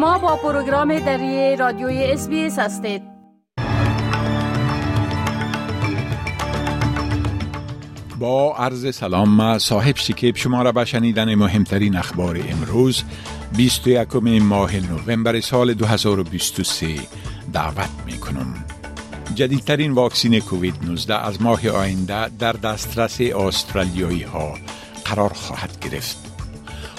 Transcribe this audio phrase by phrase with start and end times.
[0.00, 3.02] شما با پروگرام دری رادیوی اس هستید
[8.18, 13.02] با عرض سلام صاحب شکیب شما را به شنیدن مهمترین اخبار امروز
[13.56, 16.86] 21 ماه نوامبر سال 2023
[17.52, 18.64] دعوت می کنم.
[19.34, 24.54] جدیدترین واکسین کووید 19 از ماه آینده در دسترس استرالیایی ها
[25.04, 26.29] قرار خواهد گرفت.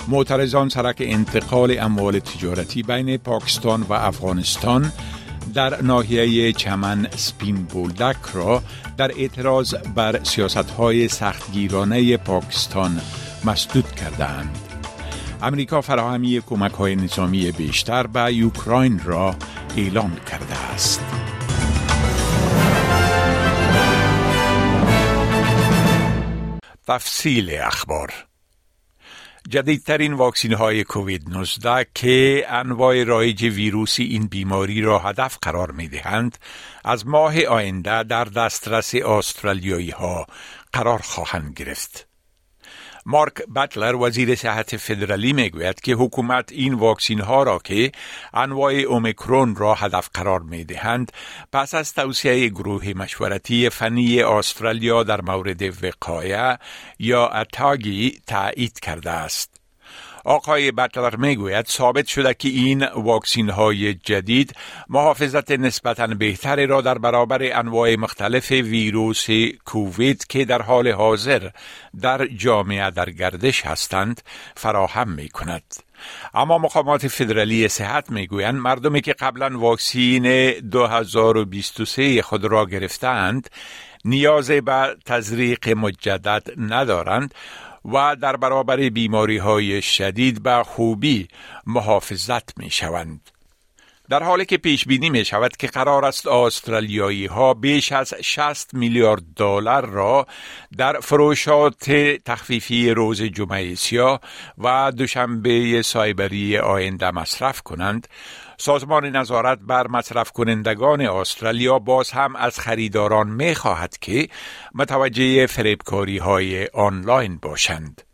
[0.08, 4.92] معترضان سرک انتقال اموال تجارتی بین پاکستان و افغانستان
[5.54, 8.64] در ناحیه چمن سپین بولدک را
[8.98, 13.02] در اعتراض بر سیاست های سختگیرانه پاکستان
[13.46, 14.58] مسدود کردند.
[15.42, 19.36] امریکا فراهمی کمک های نظامی بیشتر به یوکراین را
[19.78, 21.02] اعلام کرده است.
[26.88, 28.31] تفصیل اخبار
[29.50, 35.88] جدیدترین واکسین های کووید 19 که انواع رایج ویروسی این بیماری را هدف قرار می
[35.88, 36.38] دهند
[36.84, 40.28] از ماه آینده در دسترس استرالیایی ها
[40.74, 42.11] قرار خواهند گرفت.
[43.06, 47.92] مارک بطلر وزیر صحت فدرالی می‌گوید که حکومت این واکسین ها را که
[48.34, 51.12] انواع اومیکرون را هدف قرار می دهند
[51.54, 56.58] پس از توصیه گروه مشورتی فنی استرالیا در مورد وقایه
[57.00, 59.61] یا اتاگی تایید کرده است.
[60.26, 64.56] آقای بطلر می‌گوید ثابت شده که این واکسین های جدید
[64.90, 69.28] محافظت نسبتا بهتری را در برابر انواع مختلف ویروس
[69.66, 71.50] کووید که در حال حاضر
[72.02, 74.22] در جامعه در گردش هستند
[74.56, 75.64] فراهم می کند.
[76.34, 83.50] اما مقامات فدرالی صحت می‌گویند مردمی که قبلا واکسین 2023 خود را گرفتند
[84.06, 87.34] نیاز به تزریق مجدد ندارند
[87.86, 91.28] و در برابر بیماری های شدید به خوبی
[91.66, 93.32] محافظت می شوند.
[94.12, 98.74] در حالی که پیش بینی می شود که قرار است استرالیایی ها بیش از 60
[98.74, 100.28] میلیارد دلار را
[100.78, 101.92] در فروشات
[102.26, 104.20] تخفیفی روز جمعه سیاه
[104.58, 108.08] و دوشنبه سایبری آینده مصرف کنند
[108.58, 114.28] سازمان نظارت بر مصرف کنندگان استرالیا باز هم از خریداران می خواهد که
[114.76, 118.11] متوجه فریبکاری های آنلاین باشند.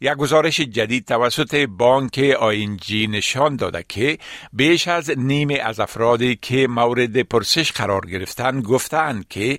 [0.00, 4.18] یک گزارش جدید توسط بانک آینجی نشان داده که
[4.52, 9.58] بیش از نیم از افرادی که مورد پرسش قرار گرفتند گفتند که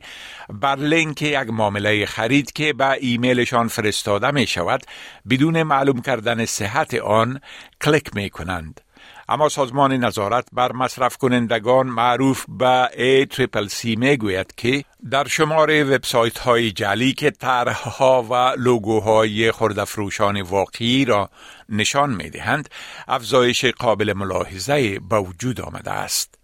[0.50, 4.82] بر لینک یک معامله خرید که به ایمیلشان فرستاده می شود
[5.30, 7.42] بدون معلوم کردن صحت آن
[7.82, 8.85] کلیک می کنند.
[9.30, 16.38] اما سازمان نظارت بر مصرف کنندگان معروف به ACCC می گوید که در شمار وبسایت
[16.38, 21.30] های جلی که طرحها و لوگوهای خردفروشان واقعی را
[21.70, 22.70] نشان می دهند
[23.08, 26.36] افزایش قابل ملاحظه به وجود آمده است.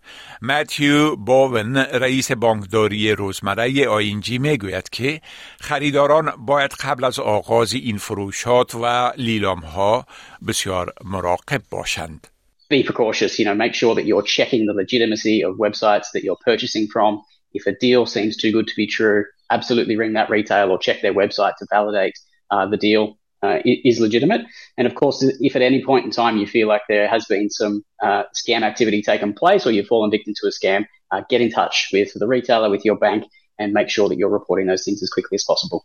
[0.41, 5.21] متیو باون رئیس بانکداری روزمره آینجی می گوید که
[5.59, 10.05] خریداران باید قبل از آغاز این فروشات و لیلام ها
[10.47, 12.27] بسیار مراقب باشند.
[12.71, 13.37] Be precautious.
[13.37, 17.21] You know, make sure that you're checking the legitimacy of websites that you're purchasing from.
[17.53, 21.01] If a deal seems too good to be true, absolutely ring that retail or check
[21.01, 22.17] their website to validate
[22.49, 24.41] uh, the deal uh, is legitimate.
[24.77, 27.49] And of course, if at any point in time you feel like there has been
[27.49, 31.41] some uh, scam activity taken place or you've fallen victim to a scam, uh, get
[31.41, 33.25] in touch with the retailer, with your bank,
[33.61, 35.79] and make sure that you're reporting those things as quickly as possible.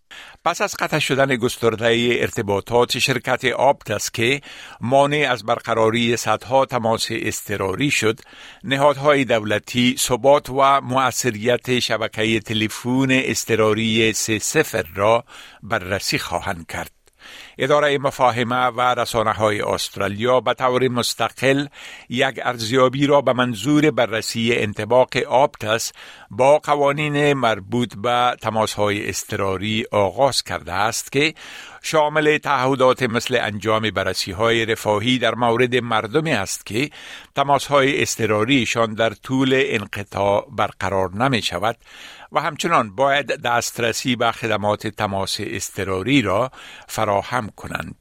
[0.44, 4.40] پس از قطع شدن گسترده ارتباطات شرکت آپتس که
[4.80, 8.20] مانع از برقراری صدها تماس اضطراری شد
[8.64, 15.24] نهادهای دولتی ثبات و مؤثریت شبکه تلفن اضطراری سه سفر را
[15.62, 16.95] بررسی خواهند کرد
[17.58, 21.66] اداره مفاهمه و رسانه های استرالیا به طور مستقل
[22.08, 25.92] یک ارزیابی را به منظور بررسی انتباق آپتس
[26.30, 31.34] با قوانین مربوط به تماس های استراری آغاز کرده است که
[31.82, 36.90] شامل تعهدات مثل انجام بررسی های رفاهی در مورد مردمی است که
[37.34, 41.76] تماس های استراریشان در طول انقطاع برقرار نمی شود
[42.32, 46.50] و همچنان باید دسترسی به خدمات تماس استراری را
[46.88, 47.94] فراهم کنند.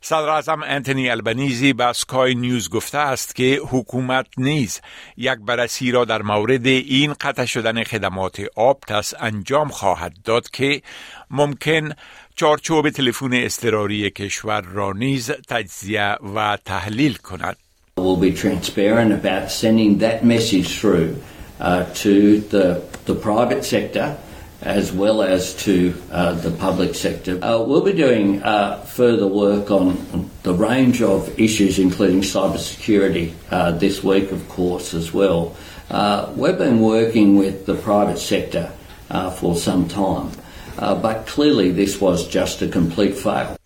[0.00, 4.80] صدر اعظم انتونی البنیزی به سکای نیوز گفته است که حکومت نیز
[5.16, 10.82] یک بررسی را در مورد این قطع شدن خدمات آبتس انجام خواهد داد که
[11.30, 11.92] ممکن
[12.34, 17.56] چارچوب تلفن استراری کشور را نیز تجزیه و تحلیل کند.
[17.96, 21.16] We'll be transparent about sending that message through
[21.58, 24.16] to the, the private sector
[24.60, 27.42] as well as to uh, the public sector.
[27.42, 33.70] Uh, we'll be doing uh, further work on the range of issues, including cybersecurity, uh,
[33.72, 35.56] this week, of course, as well.
[35.90, 38.72] Uh, we've been working with the private sector
[39.10, 40.30] uh, for some time,
[40.76, 43.56] but clearly this was just a complete fail.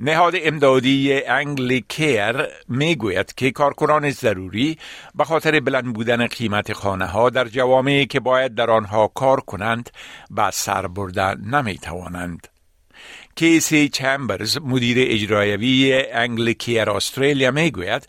[0.00, 4.78] نهاد امدادی انگلیکر می‌گوید که کارکنان ضروری
[5.14, 9.90] به خاطر بلند بودن قیمت خانه ها در جوامعی که باید در آنها کار کنند
[10.30, 12.48] به سر بردن نمی توانند.
[13.36, 18.06] کیسی چمبرز مدیر اجرایوی انگلیکیر استرالیا می‌گوید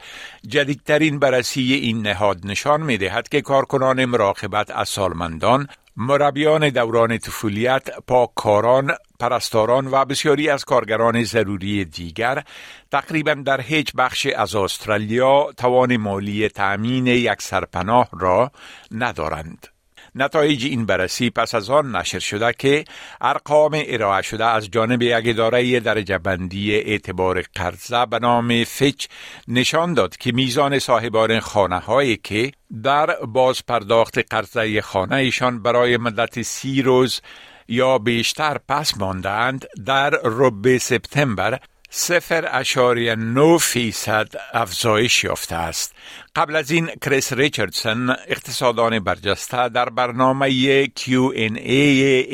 [0.47, 5.67] جدیدترین بررسی این نهاد نشان می دهد که کارکنان مراقبت از سالمندان
[6.01, 12.43] مربیان دوران طفولیت، پاککاران، پرستاران و بسیاری از کارگران ضروری دیگر
[12.91, 18.51] تقریبا در هیچ بخش از استرالیا توان مالی تأمین یک سرپناه را
[18.91, 19.67] ندارند.
[20.15, 22.85] نتایج این بررسی پس از آن نشر شده که
[23.21, 29.05] ارقام ارائه شده از جانب یک اداره درجه بندی اعتبار قرضه به نام فچ
[29.47, 32.51] نشان داد که میزان صاحبان خانه هایی که
[32.83, 37.21] در باز پرداخت قرضه خانه ایشان برای مدت سی روز
[37.67, 41.59] یا بیشتر پس ماندند در ربع سپتامبر
[41.91, 45.95] سفر اشاری نو فیصد افزایش یافته است.
[46.35, 51.81] قبل از این کریس ریچردسون اقتصادان برجسته در برنامه Q&A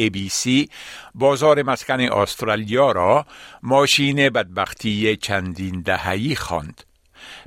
[0.09, 0.69] ABC
[1.15, 3.25] بازار مسکن استرالیا را
[3.63, 6.83] ماشین بدبختی چندین دههی خواند.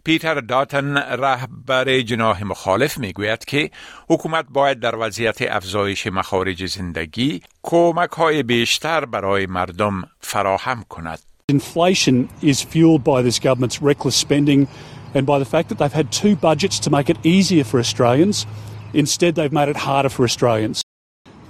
[0.04, 3.70] پیتر داتن رهبر جناح مخالف می‌گوید که
[4.08, 11.27] حکومت باید در وضعیت افزایش مخارج زندگی کمک های بیشتر برای مردم فراهم کند.
[11.50, 14.68] Inflation is fueled by this government's reckless spending
[15.14, 18.44] and by the fact that they've had two budgets to make it easier for Australians.
[18.92, 20.82] Instead, they've made it harder for Australians.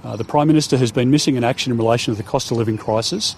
[0.05, 2.55] Uh, the Prime Minister has been missing in action in relation to the cost of
[2.55, 3.33] living crisis,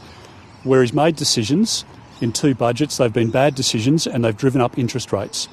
[0.63, 1.84] where he's made decisions
[2.22, 5.50] in two budgets, they've been bad decisions and they've driven up interest rates.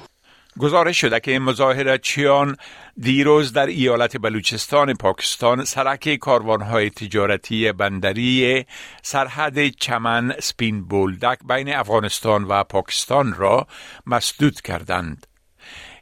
[0.59, 2.57] گزارش شده که مظاهرچیان
[3.01, 8.65] دیروز در ایالت بلوچستان پاکستان سرک کاروانهای تجارتی بندری
[9.01, 13.67] سرحد چمن سپین بولدک بین افغانستان و پاکستان را
[14.05, 15.28] مسدود کردند.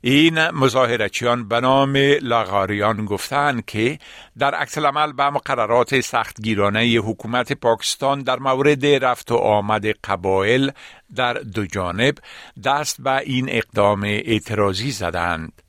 [0.02, 4.00] این مظاهرچیان به نام لاغاریان گفتند که
[4.38, 10.72] در عکس العمل به مقررات سختگیرانه حکومت پاکستان در مورد رفت و آمد قبایل
[11.16, 12.18] در دو جانب
[12.64, 15.62] دست به این اقدام اعتراضی زدند.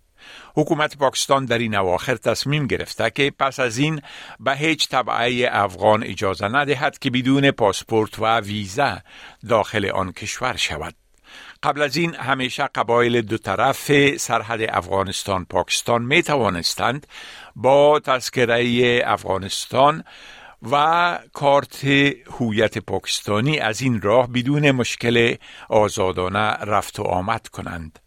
[0.57, 4.01] حکومت پاکستان در این اواخر تصمیم گرفته که پس از این
[4.41, 8.99] به هیچ طبعه افغان اجازه ندهد که بدون پاسپورت و ویزا
[9.49, 10.95] داخل آن کشور شود.
[11.63, 17.07] قبل از این همیشه قبایل دو طرف سرحد افغانستان پاکستان می توانستند
[17.57, 20.05] با تذکره افغانستان
[20.73, 21.85] و کارت
[22.41, 25.35] هویت پاکستانی از این راه بدون مشکل
[25.69, 27.99] آزادانه رفت و آمد کنند.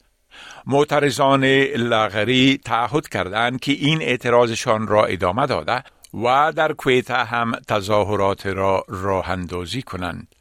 [0.65, 1.45] معترضان
[1.75, 5.83] لاغری تعهد کردند که این اعتراضشان را ادامه داده
[6.13, 10.35] و در کویتا هم تظاهرات را راه اندازی کنند.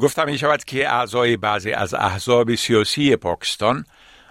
[0.00, 3.84] گفتم می شود که اعضای بعضی از احزاب سیاسی پاکستان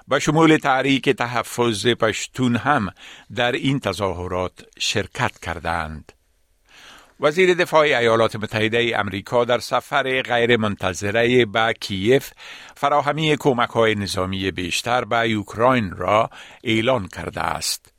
[0.08, 2.90] به شمول تحریک تحفظ پشتون هم
[3.36, 6.12] در این تظاهرات شرکت کردند.
[7.20, 12.32] وزیر دفاع ایالات متحده امریکا در سفر غیر منتظره به کیف
[12.76, 16.30] فراهمی کمک های نظامی بیشتر به اوکراین را
[16.64, 17.93] اعلان کرده است.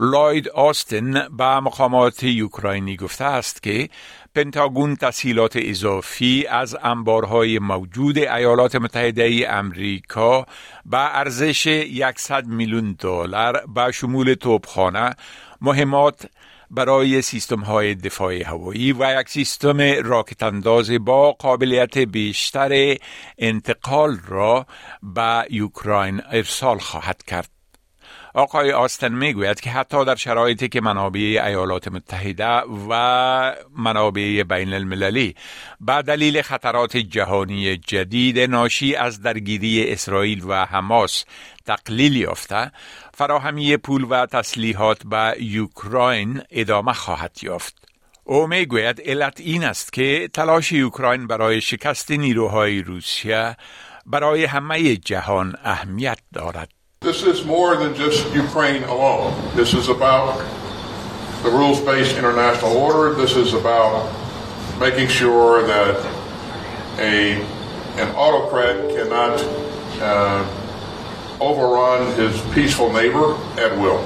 [0.00, 3.88] لاید آستن به مقامات اوکراینی گفته است که
[4.34, 10.46] پنتاگون تسهیلات اضافی از انبارهای موجود ایالات متحده امریکا
[10.86, 11.86] به ارزش
[12.16, 15.14] 100 میلیون دلار به شمول توپخانه
[15.60, 16.26] مهمات
[16.70, 22.96] برای سیستم های دفاع هوایی و یک سیستم راکت انداز با قابلیت بیشتر
[23.38, 24.66] انتقال را
[25.02, 27.59] به اوکراین ارسال خواهد کرد.
[28.34, 35.34] آقای آستن می‌گوید که حتی در شرایطی که منابع ایالات متحده و منابع بین المللی
[35.80, 41.24] به دلیل خطرات جهانی جدید ناشی از درگیری اسرائیل و حماس
[41.66, 42.72] تقلیل یافته
[43.14, 47.88] فراهمی پول و تسلیحات به یوکراین ادامه خواهد یافت.
[48.24, 53.56] او می‌گوید علت این است که تلاش اوکراین برای شکست نیروهای روسیه
[54.06, 56.79] برای همه جهان اهمیت دارد.
[57.02, 59.32] This is more than just Ukraine alone.
[59.56, 60.36] This is about
[61.42, 63.14] the rules based international order.
[63.14, 63.94] This is about
[64.78, 65.96] making sure that
[66.98, 67.40] a,
[68.02, 69.36] an autocrat cannot
[70.02, 70.44] uh,
[71.40, 74.00] overrun his peaceful neighbor at will.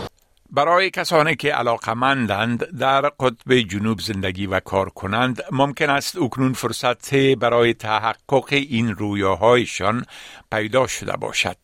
[0.51, 7.15] برای کسانی که علاقمندند در قطب جنوب زندگی و کار کنند ممکن است اکنون فرصت
[7.15, 10.05] برای تحقق این رویاهایشان
[10.53, 11.64] پیدا شده باشد.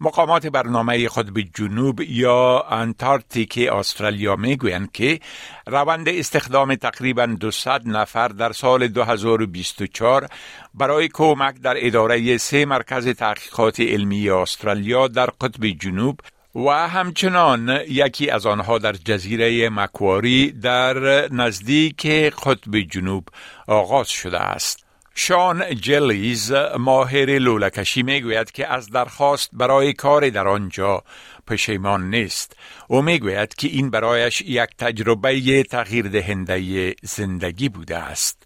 [0.00, 5.20] مقامات برنامه خود به جنوب یا انتارکتیک استرالیا می‌گویند که
[5.66, 10.28] روند استخدام تقریبا 200 نفر در سال 2024
[10.74, 16.20] برای کمک در اداره سه مرکز تحقیقات علمی استرالیا در قطب جنوب
[16.54, 23.28] و همچنان یکی از آنها در جزیره مکواری در نزدیک قطب جنوب
[23.66, 24.83] آغاز شده است.
[25.14, 31.02] شان جلیز ماهر لولکشی می‌گوید که از درخواست برای کار در آنجا
[31.46, 32.56] پشیمان نیست
[32.90, 38.44] و می‌گوید که این برایش یک تجربه تغییر دهنده زندگی بوده است.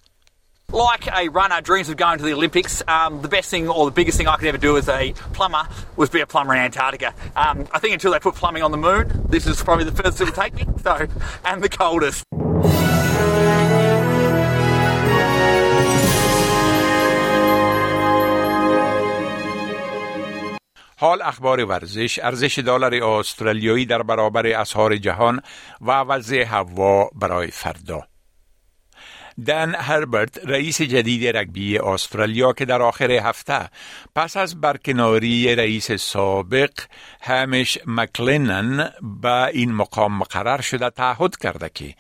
[0.71, 3.97] Like a runner dreams of going to the Olympics, um, the best thing or the
[4.01, 5.65] biggest thing I could ever do as a plumber
[5.97, 7.15] was be a plumber in Antarctica.
[7.45, 10.21] Um, I think until they put plumbing on the moon, this is probably the furthest
[10.21, 10.65] it will take me.
[10.87, 10.95] So,
[11.47, 12.23] and the coldest.
[21.01, 25.41] حال اخبار ورزش ارزش دلار استرالیایی در برابر اسعار جهان
[25.81, 28.03] و وضع هوا برای فردا.
[29.47, 33.71] دن هربرت رئیس جدید رگبی استرالیا که در آخر هفته
[34.15, 36.71] پس از برکناری رئیس سابق
[37.21, 38.91] همش مکلنن
[39.23, 41.95] به این مقام مقرر شده تعهد کرده که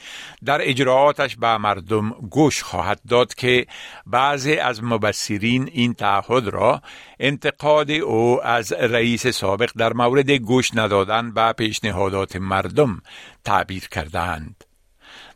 [0.45, 3.67] در اجراعاتش به مردم گوش خواهد داد که
[4.07, 6.83] بعضی از مبصرین این تعهد را
[7.21, 13.03] انتقاد او از رئیس سابق در مورد گوش ندادن به پیشنهادات مردم
[13.45, 14.68] تعبیر کردند.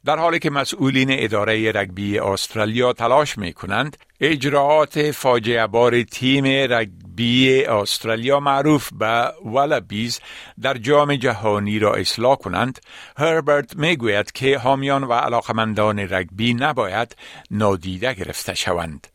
[0.05, 7.65] در حالی که مسئولین اداره رگبی استرالیا تلاش می کنند اجراعات فاجعه بار تیم رگبی
[7.65, 10.21] استرالیا معروف به ولبیز
[10.61, 12.79] در جام جهانی را اصلاح کنند.
[13.17, 17.17] هربرت می گوید که حامیان و علاقمندان رگبی نباید
[17.51, 19.12] نادیده گرفته شوند.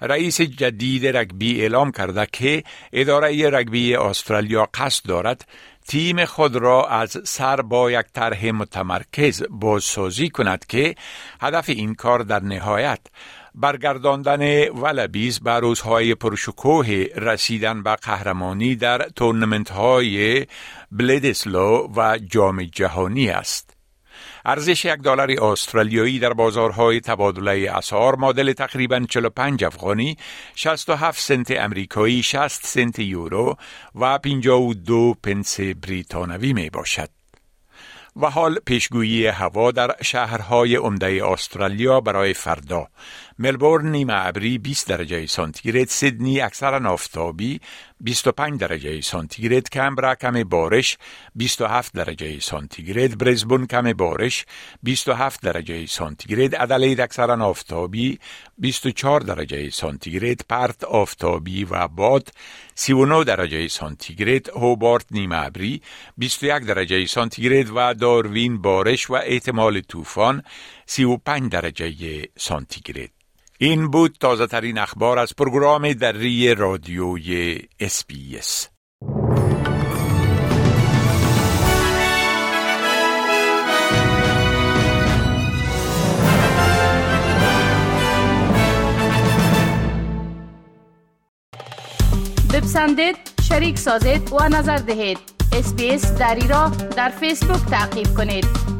[0.00, 5.48] رئیس جدید رگبی اعلام کرده که اداره رگبی استرالیا قصد دارد
[5.88, 10.94] تیم خود را از سر با یک طرح متمرکز بازسازی کند که
[11.40, 13.00] هدف این کار در نهایت
[13.54, 16.86] برگرداندن ولبیز به روزهای پرشکوه
[17.16, 20.46] رسیدن به قهرمانی در تورنمنت های
[20.92, 23.75] بلیدسلو و جام جهانی است.
[24.48, 30.16] ارزش یک دلار استرالیایی در بازارهای تبادله اسعار معادل تقریبا 45 افغانی
[30.54, 33.56] 67 سنت امریکایی 60 سنت یورو
[33.94, 37.08] و 52 پنس بریتانوی می باشد.
[38.16, 42.86] و حال پیشگویی هوا در شهرهای عمده استرالیا برای فردا.
[43.38, 47.60] ملبورن نیمه ابری 20 درجه سانتیگراد سیدنی اکثرا آفتابی
[48.00, 50.98] 25 درجه سانتیگراد کمبرا کم بارش
[51.34, 54.46] 27 درجه سانتیگراد بریزبن کم بارش
[54.82, 58.18] 27 درجه سانتیگراد ادلاید اکثرا آفتابی
[58.58, 62.28] 24 درجه سانتیگراد پرت آفتابی و باد
[62.74, 65.82] 39 درجه سانتیگراد هوبارت نیمه ابری
[66.16, 70.42] 21 درجه سانتیگراد و داروین بارش و احتمال طوفان
[70.86, 73.25] 35 درجه سانتیگراد.
[73.58, 78.68] این بود تازه ترین اخبار از پروگرام دری رادیوی SBS.
[92.54, 93.16] بپسندید
[93.48, 95.18] شریک سازید و نظر دهید
[95.52, 98.75] اسپیس دری را در فیسبوک تعقیب کنید